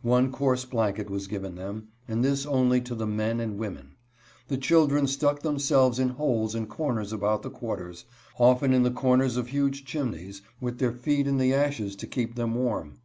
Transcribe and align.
One 0.00 0.32
coarse 0.32 0.64
blanket 0.64 1.10
was 1.10 1.26
given 1.26 1.54
them, 1.54 1.88
and 2.08 2.24
this 2.24 2.46
only 2.46 2.80
to 2.80 2.94
the 2.94 3.06
men 3.06 3.40
and 3.40 3.58
women. 3.58 3.96
The 4.48 4.56
children 4.56 5.06
stuck 5.06 5.40
themselves 5.42 5.98
in 5.98 6.08
holes 6.08 6.54
and 6.54 6.66
cor 6.66 6.94
ners 6.94 7.12
about 7.12 7.42
the 7.42 7.50
quarters, 7.50 8.06
often 8.38 8.72
in 8.72 8.84
the 8.84 8.90
corners 8.90 9.36
of 9.36 9.48
huge 9.48 9.84
chim 9.84 10.12
neys, 10.14 10.40
with 10.62 10.78
their 10.78 10.92
feet 10.92 11.26
in 11.26 11.36
the 11.36 11.52
ashes 11.52 11.94
to 11.96 12.06
keep 12.06 12.36
them 12.36 12.54
warm. 12.54 13.02